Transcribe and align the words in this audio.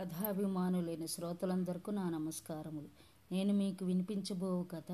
కథాభిమానులైన 0.00 1.06
శ్రోతలందరకు 1.06 1.90
నా 1.90 2.10
నమస్కారములు. 2.10 2.88
నేను 3.32 3.54
మీకు 3.54 3.84
వినిపించబో 3.84 4.66
కథ 4.72 4.92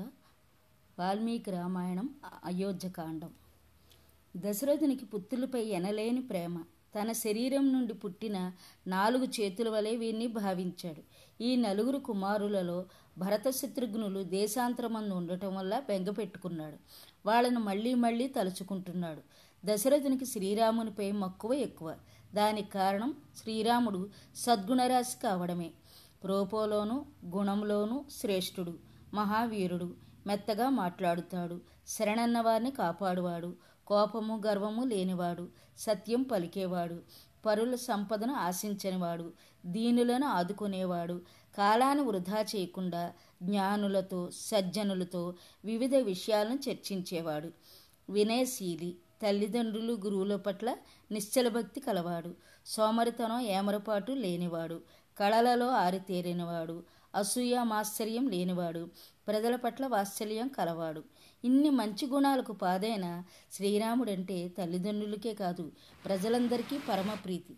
వాల్మీకి 0.99 1.51
రామాయణం 1.51 2.09
అయోధ్యకాండం 2.45 3.29
దశరథునికి 4.37 5.05
పుత్రులపై 5.05 5.63
ఎనలేని 5.63 6.21
ప్రేమ. 6.21 6.63
తన 6.95 7.11
శరీరం 7.11 7.73
నుండి 7.73 7.93
పుట్టిన 7.93 8.51
నాలుగు 8.87 9.25
చేతుల 9.25 9.69
వలె 9.69 9.95
వీరిని 9.95 10.27
భావించాడు. 10.27 11.01
ఈ 11.43 11.55
నలుగురు 11.55 11.97
కుమారులలో 11.97 12.85
భరత 13.17 13.49
శత్రుఘ్నులు 13.49 14.23
దేశాంతరమందు 14.23 15.13
ఉండటం 15.13 15.55
వల్ల 15.55 15.79
బెంగ 15.79 16.09
పెట్టుకున్నాడు. 16.09 16.77
వాళ్ళను 17.25 17.59
మళ్ళీ 17.59 17.93
మళ్ళీ 17.93 18.27
తలుచుకుంటున్నాడు. 18.27 19.21
దశరథునికి 19.65 20.25
శ్రీరామునిపై 20.25 21.11
మక్కువ 21.11 21.53
ఎక్కువ. 21.53 21.95
దానికి 22.35 22.69
కారణం 22.69 23.13
శ్రీరాముడు 23.37 24.09
సద్గుణరాశి 24.35 25.17
కావడమే. 25.23 25.71
రూపంలోనూ 26.25 27.05
గుణంలోనూ 27.25 28.05
శ్రేష్ఠుడు 28.19 28.73
మహావీరుడు 29.13 29.95
మెత్తగా 30.27 30.69
మాట్లాడుతాడు 30.69 31.61
శరణన్న 31.87 32.41
వారిని 32.41 32.71
కాపాడువాడు 32.71 33.55
కోపము 33.87 34.41
గర్వము 34.47 34.83
లేనివాడు 34.85 35.47
సత్యం 35.77 36.23
పలికేవాడు 36.23 36.97
పరుల 37.45 37.75
సంపదను 37.75 38.33
ఆశించనివాడు 38.33 39.33
దీనులను 39.65 40.27
ఆదుకునేవాడు 40.27 41.21
కాలాన్ని 41.57 42.03
వృధా 42.03 42.45
చేయకుండా 42.55 43.13
జ్ఞానులతో 43.43 44.29
సజ్జనులతో 44.35 45.33
వివిధ 45.65 45.95
విషయాలను 45.95 46.69
చర్చించేవాడు. 46.69 47.51
వినయశీలి 48.09 48.97
తల్లిదండ్రులు 49.23 49.93
గురువుల 49.93 50.35
పట్ల 50.35 50.75
నిశ్చల 51.11 51.47
భక్తి 51.47 51.79
కలవాడు. 51.79 52.35
సోమరితనం 52.65 53.39
ఏమరపాటు 53.39 54.11
లేనివాడు. 54.11 54.81
కళలలో 55.17 55.67
ఆరితేరినవాడు 55.67 56.83
అసూయ 57.15 57.63
మాశ్చర్యం 57.63 58.29
లేనివాడు. 58.29 58.89
ప్రజల 59.27 59.55
పట్ల 59.55 59.87
వాత్సల్యం 59.87 60.47
కలవాడు. 60.47 61.03
ఇన్ని 61.43 61.69
మంచి 61.69 62.07
గుణాలకు 62.07 62.53
పాదైన 62.53 63.23
శ్రీరాముడంటే 63.51 64.47
తల్లిదండ్రులకే 64.47 65.33
కాదు 65.33 65.71
ప్రజలందరికీ 66.05 66.77
పరమప్రీతి 66.89 67.55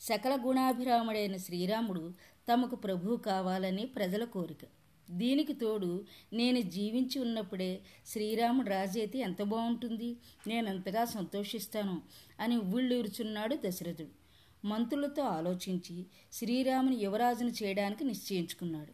సకల 0.00 0.38
గుణాభిరాముడైన 0.46 1.36
శ్రీరాముడు 1.36 2.12
తమకు 2.52 2.76
ప్రభువు 2.76 3.16
కావాలని 3.16 3.86
ప్రజల 3.86 4.24
కోరిక. 4.24 4.64
దీనికి 5.10 5.52
తోడు 5.52 6.04
నేను 6.32 6.60
జీవించి 6.60 7.18
ఉన్నప్పుడే 7.18 7.80
శ్రీరాముడు 8.06 8.68
రాజైతే 8.68 9.18
ఎంత 9.18 9.42
బాగుంటుంది 9.42 10.16
నేనంతగా 10.46 11.04
సంతోషిస్తాను 11.04 12.02
అని 12.40 12.56
ఉవ్విళ్ళూరుచున్నాడు 12.56 13.56
దశరథుడు. 13.56 14.28
మంత్రులతో 14.66 15.22
ఆలోచించి 15.22 16.06
శ్రీరాముని 16.32 16.96
యువరాజును 16.96 17.50
చేయడానికి 17.50 18.04
నిశ్చయించుకున్నాడు. 18.04 18.92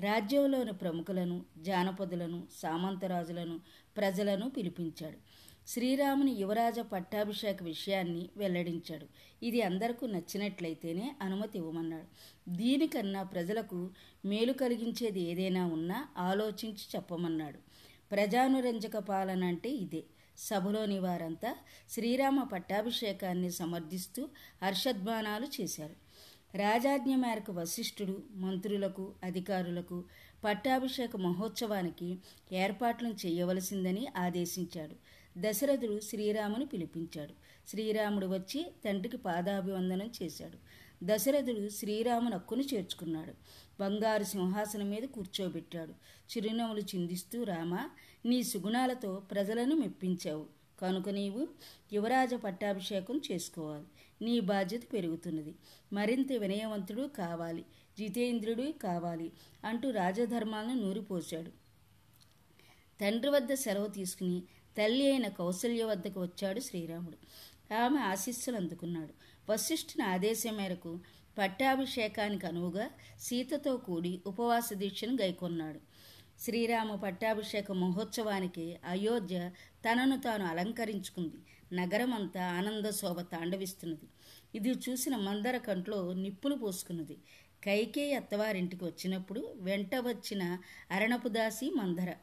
రాజ్యంలోని 0.00 0.72
ప్రముఖులను 0.72 1.44
జానపదులను 1.58 2.42
సామంతరాజులను 2.52 3.60
ప్రజలను 3.96 4.50
పిలిపించాడు. 4.50 5.31
శ్రీరాముని 5.66 6.32
యువరాజ 6.32 6.80
పట్టాభిషేక 6.80 7.62
విషయాన్ని 7.62 8.28
వెల్లడించాడు. 8.36 9.06
ఇది 9.42 9.62
అందరికీ 9.62 10.06
నచ్చినట్లయితేనే 10.06 11.16
అనుమతి 11.22 11.58
ఇవ్వమన్నాడు. 11.58 12.06
దీనికన్నా 12.48 13.22
ప్రజలకు 13.22 13.90
మేలు 14.24 14.52
కలిగించేది 14.52 15.20
ఏదైనా 15.20 15.66
ఉన్నా 15.66 16.08
ఆలోచించి 16.16 16.84
చెప్పమన్నాడు. 16.96 17.58
ప్రజానురంజక 18.10 18.96
పాలన 18.96 19.44
అంటే 19.44 19.70
ఇదే. 19.70 20.04
సభలోని 20.38 20.98
వారంతా 20.98 21.56
శ్రీరామ 21.90 22.42
పట్టాభిషేకాన్ని 22.42 23.50
సమర్థిస్తూ 23.50 24.28
హర్షధ్వానాలు 24.62 25.46
చేశారు. 25.60 25.96
రాజాజ్ఞ 26.56 27.14
మేరకు 27.14 27.52
వశిష్ఠుడు 27.52 28.22
మంత్రులకు 28.34 29.14
అధికారులకు 29.22 30.04
పట్టాభిషేక 30.44 31.16
మహోత్సవానికి 31.16 32.18
ఏర్పాట్లను 32.52 33.14
చేయవలసిందని 33.26 34.06
ఆదేశించాడు. 34.16 35.21
దశరథుడు 35.38 36.00
శ్రీరాముని 36.00 36.66
పిలిపించాడు. 36.66 37.34
శ్రీరాముడు 37.68 38.26
వచ్చి 38.26 38.72
తండ్రికి 38.84 39.16
పాదాభివందనం 39.16 40.10
చేశాడు. 40.22 40.58
దశరథుడు 41.04 41.68
శ్రీరాముని 41.68 42.34
అక్కును 42.34 42.62
చేర్చుకున్నాడు. 42.62 43.32
బంగారు 43.80 44.22
సింహాసనం 44.22 44.90
మీద 44.90 45.02
కూర్చోబెట్టాడు. 45.02 45.92
చిరునవ్వులు 46.32 46.80
చిందిస్తూ 46.80 47.42
రామ 47.42 47.88
నీ 48.26 48.42
సుగుణాలతో 48.42 49.22
ప్రజలను 49.30 49.76
మెప్పించావు. 49.76 50.46
కనుక 50.80 51.08
నీవు 51.08 51.48
యువరాజ 51.92 52.34
పట్టాభిషేకం 52.34 53.20
చేసుకోవాలి. 53.32 53.84
నీ 54.22 54.40
బాధ్యత 54.40 54.82
పెరుగుతున్నది. 54.92 55.54
మరింత 55.92 56.32
వినయవంతుడు 56.32 57.02
కావాలి. 57.02 57.64
జితేంద్రుడు 57.98 58.72
కావాలి 58.82 59.32
అంటూ 59.64 59.90
రాజధర్మాలను 59.90 60.74
నూరిపోశాడు. 60.74 61.50
తండ్రి 63.00 63.30
వద్ద 63.30 63.54
సెలవు 63.54 63.86
తీసుకుని 63.86 64.42
తల్లి 64.76 65.10
అయిన 65.10 65.28
కౌసల్య 65.28 65.84
వద్దకు 65.84 66.20
వచ్చాడు 66.20 66.60
శ్రీరాముడు. 66.60 67.18
ఆమె 67.74 68.00
ఆశీస్సులు 68.00 68.56
అందుకున్నాడు. 68.56 69.14
వశిష్ఠుని 69.52 70.04
ఆదేశం 70.04 70.56
మేరకు 70.56 71.00
పట్టాభిషేకానికి 71.38 72.46
అనువుగా 72.46 72.90
సీతతో 73.20 73.76
కూడి 73.76 74.22
ఉపవాస 74.26 74.72
దీక్షను 74.72 75.14
గైకొన్నాడు. 75.22 75.80
శ్రీరామ 76.40 76.94
పట్టాభిషేక 76.94 77.72
మహోత్సవానికి 77.72 78.76
అయోధ్య 78.84 79.50
తనను 79.84 80.20
తాను 80.20 80.44
అలంకరించుకుంది. 80.44 81.36
నగరమంతా 81.74 82.42
ఆనంద 82.44 82.90
శోభ 82.90 83.20
తాండవిస్తున్నది. 83.20 84.06
ఇది 84.54 84.70
చూసిన 84.70 85.16
మందర 85.16 85.56
కంట్లో 85.58 86.12
నిప్పులు 86.12 86.54
పోసుకున్నది. 86.54 87.16
కైకేయి 87.64 88.14
అత్తవారింటికి 88.14 88.84
వచ్చినప్పుడు 88.84 89.54
వెంట 89.60 89.94
వచ్చిన 89.96 90.58
అరణపుదాసి 90.90 91.70
మందర. 91.70 92.14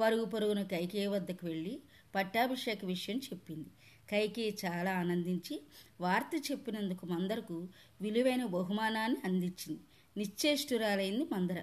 పరుగు 0.00 0.24
పరుగున 0.24 0.62
కైకేయి 0.62 1.06
వద్దకు 1.06 1.46
వెళ్ళి 1.46 1.80
పట్టాభిషేక 2.16 2.84
విషయం 2.84 3.18
చెప్పింది. 3.18 3.68
కైకేయి 4.10 4.58
చాలా 4.64 4.98
ఆనందించి 4.98 5.62
వార్త 6.00 6.50
చెప్పినందుకు 6.50 7.06
మందరకు 7.06 7.68
విలువైన 8.00 8.44
బహుమానాన్ని 8.44 9.20
అందించింది. 9.24 9.80
నిశ్చేష్టురాలైంది 10.16 11.24
మందర. 11.32 11.62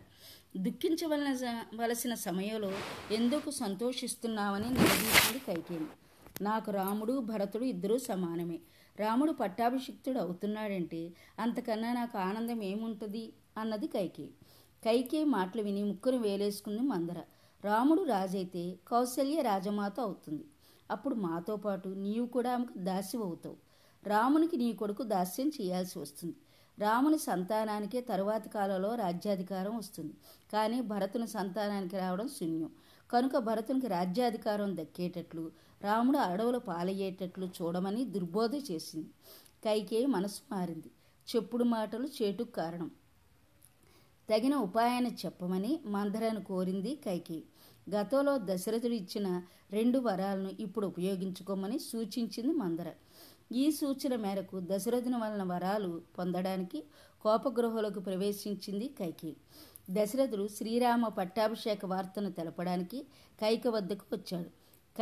దుఃఖించవలసిన 0.57 2.13
సమయంలో 2.13 2.71
ఎందుకు 3.11 3.51
సంతోషిస్తున్నామని 3.51 4.69
నిలదీసింది 4.69 5.39
కైకేయి. 5.47 5.87
నాకు 6.41 6.71
రాముడు 6.71 7.19
భరతుడు 7.19 7.63
ఇద్దరూ 7.63 7.97
సమానమే. 7.97 8.59
రాముడు 8.97 9.31
పట్టాభిషిక్తుడు 9.31 10.19
అవుతున్నాడంటే 10.19 11.11
అంతకన్నా 11.39 11.93
నాకు 11.93 12.17
ఆనందం 12.17 12.63
ఏముంటుంది? 12.63 13.33
అన్నది 13.57 13.87
కైకేయి. 13.87 14.29
కైకే 14.85 15.23
మాటలు 15.23 15.61
విని 15.61 15.83
ముక్కును 15.83 16.17
వేలేసుకుంది 16.17 16.81
మందర. 16.81 17.19
రాముడు 17.63 18.03
రాజైతే 18.03 18.79
కౌశల్య 18.87 19.41
రాజమాత 19.41 19.99
అవుతుంది. 19.99 20.45
అప్పుడు 20.91 21.15
మాతో 21.15 21.55
పాటు 21.55 21.89
నీవు 21.89 22.27
కూడా 22.27 22.53
ఆమెకు 22.53 22.77
దాసి 22.77 23.17
అవుతావు. 23.17 23.55
రామునికి 24.07 24.57
నీ 24.57 24.73
కొడుకు 24.73 25.03
దాస్యం 25.03 25.49
చేయాల్సి 25.49 25.99
వస్తుంది. 25.99 26.35
రాముని 26.79 27.17
సంతానానికే 27.17 28.01
తరువాతి 28.01 28.49
కాలంలో 28.49 28.95
రాజ్యాధికారం 28.95 29.77
వస్తుంది. 29.77 30.13
కానీ 30.53 30.81
భరతుని 30.81 31.27
సంతానానికి 31.27 31.97
రావడం 31.97 32.27
శూన్యం. 32.27 32.69
కనుక 33.11 33.37
భరతునికి 33.37 33.87
రాజ్యాధికారం 33.87 34.77
దక్కేటట్లు 34.77 35.51
రాముడు 35.81 36.17
అడవులు 36.17 36.59
పాలయ్యేటట్లు 36.59 37.45
చూడమని 37.45 38.05
దుర్బోధ 38.05 38.55
చేసింది. 38.55 39.09
కైకేయి 39.63 40.05
మనసు 40.05 40.41
మారింది. 40.51 40.91
చెప్పుడు 41.35 41.63
మాటలు 41.63 42.07
చేటుకు 42.07 42.51
కారణం. 42.51 42.91
తగిన 44.29 44.55
ఉపాయాన్ని 44.55 45.17
చెప్పమని 45.25 45.79
మందరను 45.85 46.43
కోరింది 46.43 46.95
కైకి. 46.95 47.43
గతంలో 47.89 48.39
దశరథుడు 48.43 48.93
ఇచ్చిన 48.93 49.41
రెండు 49.71 49.99
వరాలను 49.99 50.51
ఇప్పుడు 50.59 50.87
ఉపయోగించుకోమని 50.87 51.79
సూచించింది 51.79 52.53
మందర. 52.53 52.91
ఈ 53.51 53.71
సూచన 53.71 54.15
మేరకు 54.15 54.59
దశరథుని 54.63 55.17
వలన 55.17 55.43
వరాలు 55.43 56.01
పొందడానికి 56.17 56.83
కోపగృహలోకి 57.21 57.99
ప్రవేశించింది 57.99 58.87
కైకి. 58.99 59.35
దశరథుడు 59.91 60.47
శ్రీరామ 60.47 61.07
పట్టాభిషేక 61.07 61.85
వార్తను 61.85 62.31
తెలపడానికి 62.31 63.07
కైక 63.41 63.67
వద్దకు 63.67 64.15
వచ్చాడు. 64.15 64.49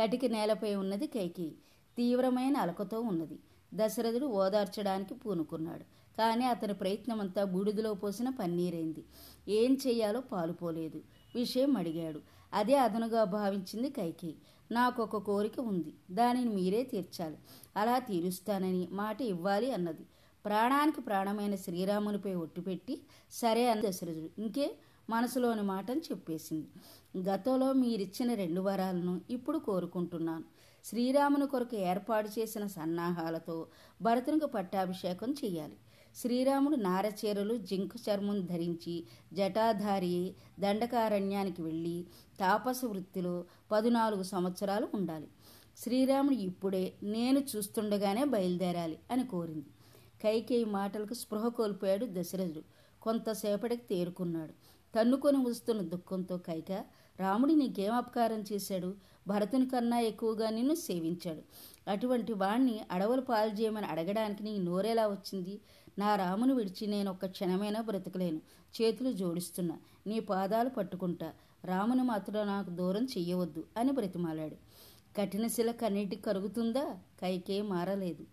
కటిక 0.00 0.24
నేలపై 0.24 0.74
ఉన్నది 0.74 1.06
కైకి. 1.06 1.52
తీవ్రమైన 1.96 2.56
అలకతో 2.56 3.00
ఉన్నది. 3.00 3.38
దశరథుడు 3.74 4.26
ఓదార్చడానికి 4.26 5.14
పూనుకున్నాడు. 5.14 6.01
కానీ 6.18 6.44
అతని 6.44 6.74
ప్రయత్నమంతా 6.74 7.44
బూడిదలో 7.44 7.94
పోసిన 7.94 8.28
పన్నీరైంది. 8.30 9.04
ఏం 9.48 9.78
చెయ్యాలో 9.86 10.20
పాలుపోలేదు 10.20 11.00
విషయం 11.34 11.76
అడిగాడు. 11.76 12.20
అదే 12.52 12.76
అదనుగా 12.76 13.24
భావించింది 13.24 13.90
కైకేయి. 13.90 14.36
నాకు 14.72 15.02
ఒక 15.02 15.16
కోరిక 15.16 15.60
ఉంది. 15.60 15.94
దానిని 16.10 16.48
మీరే 16.48 16.82
తీర్చాలి. 16.82 17.36
అలా 17.76 17.98
తీరుస్తానని 17.98 18.88
మాట 18.92 19.22
ఇవ్వాలి 19.22 19.72
అన్నది. 19.72 20.02
ప్రాణానికి 20.44 21.00
ప్రాణమైన 21.00 21.54
శ్రీరామునిపై 21.54 22.34
ఒట్టుపెట్టి 22.34 23.02
సరే 23.32 23.70
అని 23.70 23.82
దశరథుడు. 23.88 24.40
ఇంకే 24.40 24.76
మనసులోని 25.10 25.62
మాటను 25.62 25.98
చెప్పేసింది. 25.98 26.68
గతంలో 27.30 27.72
మీరిచ్చిన 27.72 28.34
రెండు 28.34 28.60
వరాలను 28.60 29.20
ఇప్పుడు 29.30 29.58
కోరుకుంటున్నాను. 29.58 30.44
శ్రీరాముని 30.84 31.46
కొరకు 31.46 31.76
ఏర్పాటు 31.76 32.28
చేసిన 32.38 32.66
సన్నాహాలతో 32.66 33.66
భరతునికి 34.02 34.46
పట్టాభిషేకం 34.46 35.34
చేయాలి 35.44 35.76
శ్రీరాముడు 36.16 36.76
నారచీరలు 36.76 37.56
జింక 37.56 37.92
చర్మం 37.96 38.44
ధరించి 38.44 39.04
జటాధారి 39.32 40.34
దండకారణ్యానికి 40.60 41.62
వెళ్ళి 41.62 42.04
తాపస 42.40 42.80
వృత్తిలో 42.84 43.44
పదునాలుగు 43.72 44.22
సంవత్సరాలు 44.22 44.88
ఉండాలి. 44.94 45.28
శ్రీరాముడు 45.78 46.34
ఇప్పుడే 46.34 46.92
నేను 47.02 47.40
చూస్తుండగానే 47.56 48.24
బయలుదేరాలి 48.24 48.98
అని 49.10 49.26
కోరింది. 49.26 49.66
కైకేయి 50.22 50.64
మాటలకు 50.64 51.14
స్పృహ 51.14 51.48
కోల్పోయాడు 51.48 52.06
దశరథుడు. 52.12 52.62
కొంతసేపటికి 53.02 53.82
తేరుకున్నాడు. 53.82 54.52
తన్నుకొని 54.94 55.38
వస్తున్న 55.44 55.82
దుఃఖంతో 55.82 56.38
కైక 56.38 56.84
రాముడి 57.20 57.54
నీకేం 57.54 57.94
అపకారం 57.94 58.44
చేశాడు? 58.52 58.94
భరతుని 59.28 59.68
కన్నా 59.68 59.98
ఎక్కువగా 60.00 60.50
నిన్ను 60.50 60.74
సేవించాడు. 60.74 61.42
అటువంటి 61.90 62.32
వాణ్ణి 62.32 62.80
అడవులు 62.90 63.20
పాలు 63.20 63.50
చేయమని 63.50 63.86
అడగడానికి 63.86 64.42
నీ 64.42 64.58
నోరెలా 64.58 65.06
వచ్చింది? 65.06 65.60
నా 65.98 66.16
రామును 66.16 66.54
విడిచి 66.54 66.86
నేను 66.86 67.10
ఒక్క 67.10 67.26
క్షణమైనా 67.26 67.80
బ్రతకలేను. 67.80 68.40
చేతులు 68.82 69.12
జోడిస్తున్నా. 69.12 69.78
నీ 70.06 70.20
పాదాలు 70.20 70.68
పట్టుకుంటా. 70.68 71.32
రాముని 71.64 72.02
మాత్రం 72.02 72.46
నాకు 72.46 72.70
దూరం 72.70 73.04
చెయ్యవద్దు 73.04 73.64
అని 73.76 73.92
బ్రతిమాలాడు. 73.92 74.56
కఠినశిల 75.18 75.70
కన్నిటికి 75.70 76.22
కరుగుతుందా? 76.22 76.96
కైకే 77.20 77.62
మారలేదు. 77.62 78.26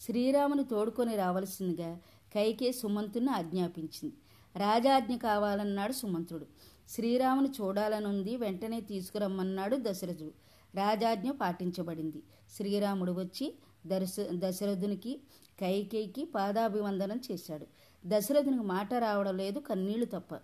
శ్రీరాముని 0.00 0.64
తోడుకొని 0.64 1.16
రావలసిందిగా 1.16 2.00
కైకే 2.34 2.72
సుమంతుని 2.72 3.30
ఆజ్ఞాపించింది. 3.30 4.14
రాజాజ్ఞ 4.58 5.16
కావాలన్నాడు 5.16 5.92
సుమంతుడు 5.92 6.46
శ్రీరాముని 6.88 7.48
చూడాలనుంది 7.48 8.36
వెంటనే 8.36 8.80
తీసుకురమ్మన్నాడు 8.80 9.76
దశరథుడు. 9.80 10.32
రాజాజ్ఞ 10.76 11.30
పాటించబడింది. 11.30 12.22
శ్రీరాముడు 12.56 13.12
వచ్చి 13.12 13.54
దర్శ 13.86 14.16
దశరథునికి 14.32 15.20
కైకేయికి 15.60 16.24
పాదాభివందనం 16.24 17.20
చేశాడు. 17.32 17.66
దశరథునికి 18.06 18.62
మాట 18.62 18.94
రావడం 18.94 19.36
లేదు 19.36 19.58
కన్నీళ్ళు 19.58 20.04
తప్ప. 20.04 20.34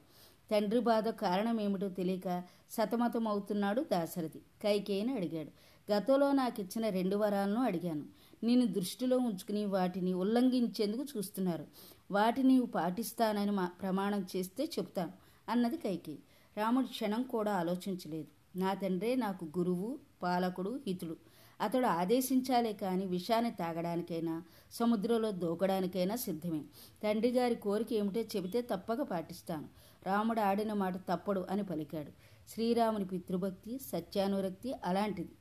తండ్రి 0.51 0.81
బాధ 0.81 1.09
కారణం 1.09 1.61
ఏమిటో 1.61 1.89
తెలియక 1.89 2.43
సతమతమవుతున్నాడు 2.71 3.87
దాశరథి. 3.93 4.39
కైకేయిని 4.39 5.15
అడిగాడు. 5.15 5.51
గతంలో 5.93 6.33
నాకు 6.33 6.61
ఇచ్చిన 6.61 6.89
రెండు 6.89 7.17
వరాలను 7.17 7.63
అడిగాను. 7.63 8.05
నేను 8.45 8.67
దృష్టిలో 8.67 9.19
ఉంచుకుని 9.19 9.65
వాటిని 9.65 10.15
ఉల్లంఘించేందుకు 10.15 11.05
చూస్తున్నారు. 11.17 11.67
వాటిని 12.11 12.49
నీవు 12.49 12.67
పాటిస్తానని 12.67 13.51
మా 13.51 13.71
ప్రమాణం 13.83 14.27
చేస్తే 14.37 14.65
చెప్తాను 14.65 15.13
అన్నది 15.49 15.77
కైకేయి. 15.77 16.19
రాముడు 16.57 16.87
క్షణం 16.87 17.23
కూడా 17.23 17.53
ఆలోచించలేదు. 17.53 18.59
నా 18.59 18.75
తండ్రే 18.75 19.15
నాకు 19.15 19.45
గురువు 19.45 19.99
పాలకుడు 20.23 20.81
హితుడు. 20.87 21.17
అతడు 21.61 21.87
ఆదేశించాలే 21.87 22.73
కానీ 22.73 23.07
విషాన్ని 23.07 23.51
తాగడానికైనా 23.51 24.43
సముద్రంలో 24.73 25.31
దూకడానికైనా 25.31 26.17
సిద్ధమే. 26.17 26.63
తండ్రి 27.05 27.31
గారి 27.31 27.55
కోరిక 27.55 27.93
ఏమిటో 27.93 28.21
చెబితే 28.21 28.63
తప్పక 28.63 29.03
పాటిస్తాను. 29.03 29.69
రాముడు 30.07 30.41
ఆడిన 30.41 30.73
మాట 30.73 30.97
తప్పడు 30.97 31.47
అని 31.51 31.65
పలికాడు. 31.65 32.13
శ్రీరాముని 32.49 33.05
పితృభక్తి 33.05 33.79
సత్యానురక్తి 33.79 34.75
అలాంటిది. 34.85 35.33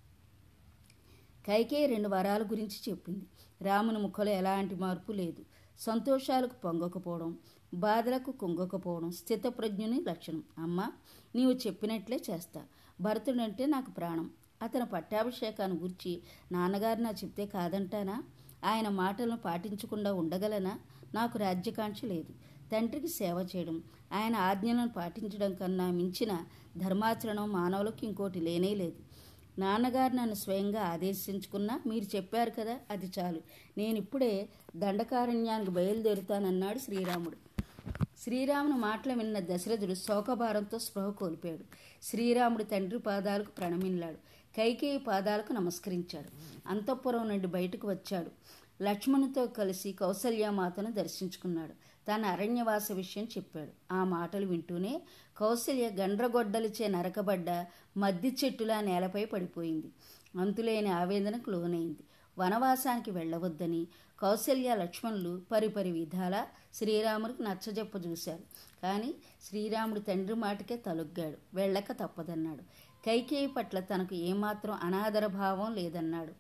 కైకేయి 1.48 1.86
రెండు 1.86 2.10
వరాల 2.10 2.44
గురించి 2.44 2.89
చెప్పింది. 2.89 3.25
రాముని 3.62 3.98
ముఖంలో 4.00 4.31
ఎలాంటి 4.31 4.75
మార్పు 4.75 5.12
లేదు. 5.12 5.45
సంతోషాలకు 5.80 6.54
పొంగకపోవడం 6.54 7.38
బాధలకు 7.74 8.31
కుంగకపోవడం 8.31 9.12
స్థితప్రజ్ఞుని 9.12 10.01
లక్షణం. 10.01 10.44
అమ్మా 10.57 10.92
నీవు 11.36 11.51
చెప్పినట్లే 11.51 12.19
చేస్తా. 12.30 12.66
భరతుడంటే 13.01 13.66
నాకు 13.66 13.92
ప్రాణం. 13.92 14.31
అతను 14.63 14.86
పట్టాభిషేకాన్ని 14.86 15.80
గురించి 15.80 16.21
నాన్నగారు 16.51 17.01
నా 17.01 17.10
చెప్తే 17.10 17.45
కాదంటానా? 17.45 18.24
ఆయన 18.65 18.89
మాటలను 18.89 19.38
పాటించకుండా 19.38 20.13
ఉండగలనా? 20.13 20.80
నాకు 21.15 21.38
రాజ్యకాంక్ష 21.38 22.06
లేదు. 22.06 22.33
తండ్రికి 22.71 23.07
సేవ 23.07 23.48
చేయడం 23.56 23.83
ఆయన 24.13 24.36
ఆజ్ఞలను 24.36 24.89
పాటించడం 24.89 25.54
కన్నా 25.54 25.92
మించిన 25.92 26.45
ధర్మాచరణం 26.77 27.51
మానవులకు 27.51 28.06
ఇంకోటి 28.06 28.39
లేనే 28.39 28.75
లేదు. 28.75 28.94
నాన్నగారు 29.60 30.13
నన్ను 30.13 30.36
స్వయంగా 30.36 30.81
ఆదేశించుకున్నా 30.81 31.80
మీరు 31.88 32.16
చెప్పారు 32.16 32.50
కదా 32.50 32.80
అది 32.89 33.12
చాలు. 33.19 33.42
నేను 33.77 33.98
ఇప్పుడే 33.98 34.50
దండకారణ్యానికి 34.75 35.71
బయలుదేరుతానన్నాడు 35.71 36.80
శ్రీరాముడు. 36.80 37.38
శ్రీరాముని 38.19 38.77
మాటలు 38.77 39.13
విన్న 39.13 39.39
దశరథుడు 39.39 39.94
శోకభారంతో 39.94 40.80
స్పృహ 40.80 41.09
కోల్పోయాడు. 41.09 41.63
శ్రీరాముడు 42.04 42.63
తండ్రి 42.63 43.00
పాదాలకు 43.00 43.51
ప్రణమిల్లాడు. 43.51 44.18
కైకేయి 44.55 44.97
పాదాలకు 44.97 45.53
నమస్కరించాడు. 45.53 46.29
అంతఃపురం 46.67 47.29
నుండి 47.29 47.47
బయటకు 47.47 47.89
వచ్చాడు. 47.89 48.31
లక్ష్మణుతో 48.83 49.45
కలిసి 49.45 49.91
కౌసల్యామాతను 49.91 50.91
దర్శించుకున్నాడు. 50.91 51.71
తన 52.07 52.25
అరణ్యవాస 52.25 52.91
విషయం 52.91 53.23
చెప్పాడు. 53.23 53.94
ఆ 53.94 54.03
మాటలు 54.03 54.45
వింటూనే 54.45 55.01
కౌసల్య 55.38 55.89
గండ్రగొడ్డలిచే 55.89 56.88
నరకబడ్డ 56.88 57.65
మద్ది 57.97 58.35
చెట్టులా 58.45 58.81
నేలపై 58.81 59.25
పడిపోయింది. 59.25 59.91
అంతులేని 60.39 60.89
ఆవేదనకు 60.89 61.49
లోనైంది. 61.49 62.03
వనవాసానికి 62.39 63.12
వెళ్ళవద్దని 63.12 63.88
కౌసల్య 64.19 64.75
లక్ష్మణులు 64.75 65.41
పరిపరి 65.51 65.91
విధాల 65.91 66.45
శ్రీరాముడికి 66.74 67.44
నచ్చజెప్ప 67.44 67.95
చూశారు 68.07 68.44
కానీ 68.83 69.15
శ్రీరాముడు 69.44 70.00
తండ్రి 70.00 70.35
మాటకే 70.35 70.77
తలొగ్గాడు. 70.77 71.38
వెళ్ళక 71.53 71.91
తప్పదన్నాడు. 71.91 72.63
కైకేయి 73.06 73.47
పట్ల 73.47 73.80
తనకు 73.80 74.15
ఏమాత్రం 74.15 74.74
అనాదర 74.74 75.25
భావం 75.25 75.74
లేదన్నాడు. 75.75 76.31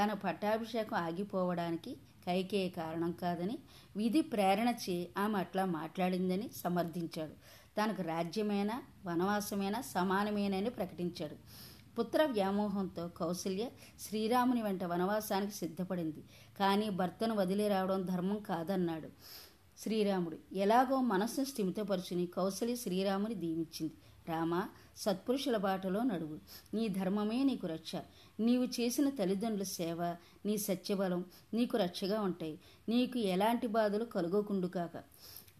తన 0.00 0.12
పట్టాభిషేకం 0.12 0.96
ఆగిపోవడానికి 0.96 1.96
కైకేయ 2.26 2.68
కారణం 2.68 3.12
కాదని 3.12 3.58
విధి 3.96 4.20
ప్రేరణ 4.20 4.68
చే 4.68 5.08
ఆమె 5.18 5.38
అట్లా 5.38 5.64
మాట్లాడిందని 5.64 6.50
సమర్థించాడు. 6.56 7.32
తనకు 7.80 8.02
రాజ్యమైనా 8.02 8.82
వనవాసమైనా 9.06 9.80
సమానమేనని 9.80 10.70
ప్రకటించాడు. 10.70 11.36
పుత్ర 12.00 12.24
వ్యామోహంతో 12.24 13.08
కౌసల్య 13.08 13.68
శ్రీరాముని 14.00 14.62
వెంట 14.62 14.84
వనవాసానికి 14.84 15.52
సిద్ధపడింది. 15.52 16.24
కానీ 16.58 16.90
భర్తను 16.90 17.34
వదిలి 17.34 17.68
రావడం 17.68 18.02
ధర్మం 18.02 18.38
కాదన్నాడు 18.38 19.08
శ్రీరాముడు. 19.78 20.36
ఎలాగో 20.52 21.00
మనస్సును 21.00 21.44
స్థిమితపరుచుని 21.44 22.26
కౌసల్య 22.26 22.76
శ్రీరాముని 22.76 23.34
దీవించింది. 23.34 23.92
రామ 24.28 24.62
సత్పురుషుల 24.96 25.56
బాటలో 25.56 26.02
నడువు. 26.02 26.38
నీ 26.76 26.88
ధర్మమే 26.88 27.42
నీకు 27.42 27.66
రక్ష. 27.66 27.96
నీవు 28.40 28.64
చేసిన 28.64 29.08
తల్లిదండ్రుల 29.08 29.62
సేవ 29.62 30.14
నీ 30.46 30.58
సత్యబలం 30.58 31.24
నీకు 31.54 31.76
రక్షగా 31.78 32.20
ఉంటాయి. 32.20 32.60
నీకు 32.88 33.18
ఎలాంటి 33.18 33.66
బాధలు 33.66 34.04
కలుగకుండు 34.04 34.66
కాక. 34.66 35.02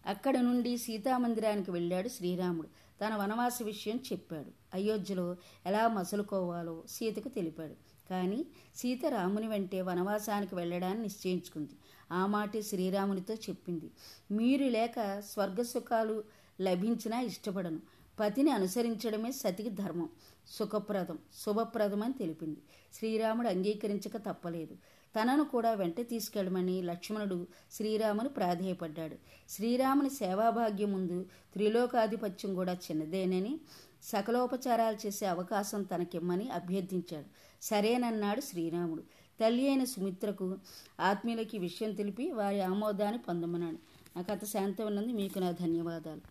అక్కడ 0.05 0.37
నుండి 0.37 0.77
సీతామందిరానికి 0.77 1.71
వెళ్ళాడు 1.71 2.09
శ్రీరాముడు. 2.09 2.67
తన 3.01 3.15
వనవాస 3.15 3.63
విషయం 3.63 3.99
చెప్పాడు. 4.11 4.60
అయోధ్యలో 4.73 5.35
ఎలా 5.65 5.87
మసలుకోవాలో 5.87 6.83
సీతకు 6.89 7.29
తెలిపాడు. 7.29 7.73
కానీ 8.09 8.45
సీత 8.75 9.05
రాముని 9.09 9.47
వెంటే 9.47 9.81
వనవాసానికి 9.81 10.55
వెళ్ళడాన్ని 10.55 11.01
నిశ్చయించుకుంది. 11.01 11.71
ఆ 12.11 12.25
మాట 12.25 12.59
శ్రీరామునితో 12.59 13.33
చెప్పింది. 13.33 13.91
మీరు 14.31 14.63
లేక 14.63 15.19
స్వర్గసుఖాలు 15.19 16.23
లభించినా 16.61 17.19
ఇష్టపడను. 17.19 17.79
పతిని 18.19 18.51
అనుసరించడమే 18.51 19.31
సతికి 19.31 19.69
ధర్మం. 19.69 20.09
సుఖప్రదం 20.47 21.19
శుభప్రదం 21.45 22.03
అని 22.03 22.13
తెలిపింది. 22.13 22.59
శ్రీరాముడు 22.93 23.47
అంగీకరించక 23.47 24.17
తప్పలేదు. 24.17 24.77
తనను 25.19 25.43
కూడా 25.43 25.71
వెంట 25.73 26.01
తీసుకెళ్ళమని 26.01 26.81
లక్ష్మణుడు 26.81 27.47
శ్రీరాముని 27.71 28.29
ప్రాధేయపడ్డాడు. 28.29 29.15
శ్రీరాముని 29.49 30.09
సేవాభాగ్యం 30.09 30.91
ముందు 30.91 31.25
త్రిలోకాధిపత్యం 31.53 32.55
కూడా 32.55 32.73
చిన్నదేనని 32.73 33.59
సకలోపచారాలు 34.03 34.97
చేసే 35.05 35.25
అవకాశం 35.25 35.83
తనకిమ్మని 35.83 36.49
అభ్యర్థించాడు. 36.49 37.25
సరేనన్నాడు 37.61 38.41
శ్రీరాముడు. 38.41 39.03
తల్లి 39.39 39.67
అయిన 39.67 39.83
సుమిత్రకు 39.83 40.57
ఆత్మీయులకి 40.99 41.57
విషయం 41.57 41.91
తెలిపి 41.91 42.31
వారి 42.31 42.61
ఆమోదాన్ని 42.61 43.17
పొందమన్నాడు. 43.17 43.77
నా 44.15 44.21
కథ 44.21 44.43
శాంతం 44.43 44.85
ఉన్నది 44.85 45.13
మీకు 45.13 45.39
నా 45.39 45.51
ధన్యవాదాలు. 45.51 46.21